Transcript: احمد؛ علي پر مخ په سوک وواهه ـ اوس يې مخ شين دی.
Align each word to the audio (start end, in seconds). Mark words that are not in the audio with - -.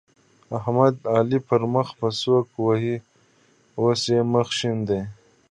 احمد؛ 0.57 0.93
علي 1.13 1.39
پر 1.47 1.61
مخ 1.73 1.87
په 1.99 2.07
سوک 2.21 2.45
وواهه 2.53 2.95
ـ 2.99 3.05
اوس 3.79 4.01
يې 4.13 4.19
مخ 4.33 4.47
شين 4.57 4.77
دی. 4.87 5.01